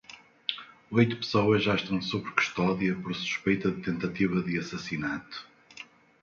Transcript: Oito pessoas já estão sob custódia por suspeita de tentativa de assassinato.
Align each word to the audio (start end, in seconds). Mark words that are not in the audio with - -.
Oito 0.89 1.17
pessoas 1.17 1.63
já 1.63 1.75
estão 1.75 2.01
sob 2.01 2.31
custódia 2.31 2.95
por 2.95 3.13
suspeita 3.13 3.69
de 3.71 3.83
tentativa 3.83 4.41
de 4.41 4.57
assassinato. 4.57 5.47